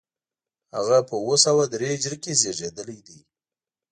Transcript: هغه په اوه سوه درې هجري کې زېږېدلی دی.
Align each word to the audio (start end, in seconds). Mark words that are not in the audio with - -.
هغه 0.75 0.97
په 1.07 1.15
اوه 1.21 1.35
سوه 1.45 1.63
درې 1.73 1.87
هجري 1.93 2.17
کې 2.23 2.37
زېږېدلی 2.41 2.99
دی. 3.07 3.19